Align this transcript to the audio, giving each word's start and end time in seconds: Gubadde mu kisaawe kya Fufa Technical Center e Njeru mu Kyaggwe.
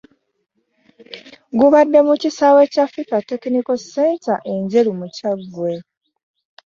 Gubadde 1.59 1.99
mu 2.07 2.13
kisaawe 2.21 2.63
kya 2.73 2.85
Fufa 2.91 3.17
Technical 3.29 3.77
Center 3.93 4.37
e 4.51 4.53
Njeru 4.61 4.91
mu 4.99 5.07
Kyaggwe. 5.15 5.71